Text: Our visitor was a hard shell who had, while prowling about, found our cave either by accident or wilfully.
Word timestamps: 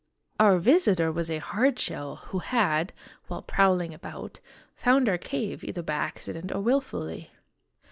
Our 0.39 0.57
visitor 0.57 1.11
was 1.11 1.29
a 1.29 1.37
hard 1.37 1.77
shell 1.77 2.15
who 2.29 2.39
had, 2.39 2.91
while 3.27 3.43
prowling 3.43 3.93
about, 3.93 4.39
found 4.73 5.07
our 5.07 5.19
cave 5.19 5.63
either 5.63 5.83
by 5.83 5.93
accident 5.93 6.51
or 6.51 6.59
wilfully. 6.59 7.29